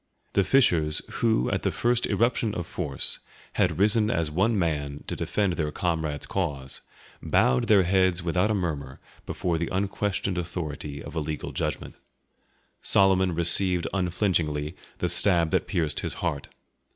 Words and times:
The 0.33 0.43
fishers 0.43 1.03
who, 1.17 1.51
at 1.51 1.61
the 1.61 1.69
first 1.69 2.07
irruption 2.07 2.55
of 2.55 2.65
force, 2.65 3.19
had 3.53 3.77
risen 3.77 4.09
as 4.09 4.31
one 4.31 4.57
man 4.57 5.03
to 5.05 5.15
defend 5.15 5.53
their 5.53 5.71
comrade's 5.71 6.25
cause, 6.25 6.81
bowed 7.21 7.67
their 7.67 7.83
heads 7.83 8.23
without 8.23 8.49
a 8.49 8.55
murmur 8.55 8.99
before 9.27 9.59
the 9.59 9.69
unquestioned 9.71 10.39
authority 10.39 11.03
of 11.03 11.13
a 11.13 11.19
legal 11.19 11.51
judgment. 11.51 11.93
Solomon 12.81 13.35
received 13.35 13.85
unflinchingly 13.93 14.75
the 14.97 15.07
stab 15.07 15.51
that 15.51 15.67
pierced 15.67 15.99
his 15.99 16.15
heart. 16.15 16.47